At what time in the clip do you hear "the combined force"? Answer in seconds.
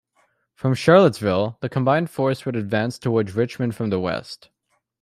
1.61-2.43